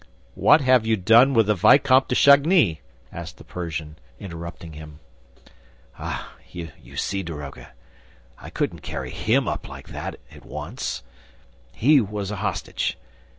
[0.33, 2.81] "What have you done with the Vicomte de Chagny?"
[3.13, 4.99] asked the Persian, interrupting him.
[5.99, 7.73] "Ah, you see, daroga,
[8.39, 11.03] I couldn't carry HIM up like that, at once....
[11.71, 12.97] He was a hostage